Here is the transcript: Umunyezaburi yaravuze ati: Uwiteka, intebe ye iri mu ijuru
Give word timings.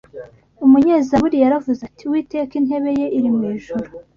Umunyezaburi 0.65 1.37
yaravuze 1.43 1.81
ati: 1.89 2.01
Uwiteka, 2.05 2.53
intebe 2.59 2.89
ye 2.99 3.05
iri 3.17 3.29
mu 3.35 3.41
ijuru 3.55 3.87